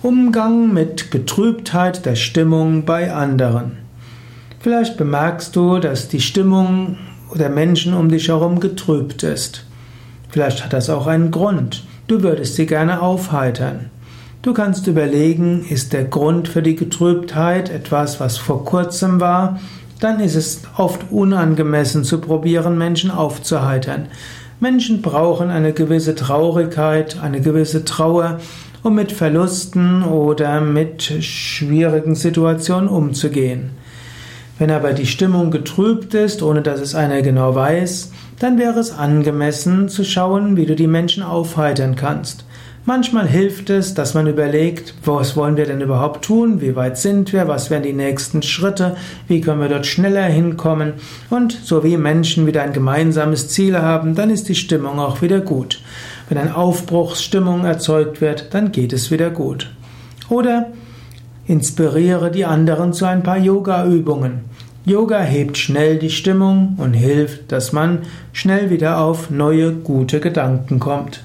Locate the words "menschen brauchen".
24.60-25.50